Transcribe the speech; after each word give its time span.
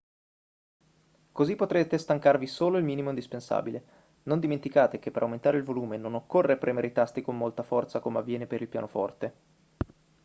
così 1.31 1.55
potrete 1.55 1.99
stancarvi 1.99 2.47
solo 2.47 2.79
il 2.79 2.83
minimo 2.83 3.09
indispensabile 3.09 3.83
non 4.23 4.39
dimenticate 4.39 4.97
che 4.97 5.11
per 5.11 5.21
aumentare 5.21 5.57
il 5.57 5.63
volume 5.63 5.97
non 5.97 6.15
occorre 6.15 6.57
premere 6.57 6.87
i 6.87 6.91
tasti 6.91 7.21
con 7.21 7.37
molta 7.37 7.61
forza 7.61 7.99
come 7.99 8.17
avviene 8.17 8.47
per 8.47 8.61
il 8.63 8.67
pianoforte 8.67 9.33